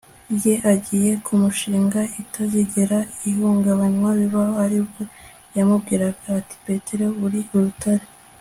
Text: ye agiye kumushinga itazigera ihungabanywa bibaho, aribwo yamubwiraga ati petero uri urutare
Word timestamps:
ye 0.43 0.53
agiye 0.73 1.11
kumushinga 1.25 2.01
itazigera 2.21 2.97
ihungabanywa 3.29 4.09
bibaho, 4.19 4.53
aribwo 4.65 5.01
yamubwiraga 5.57 6.25
ati 6.39 6.55
petero 6.65 7.07
uri 7.25 7.39
urutare 7.55 8.05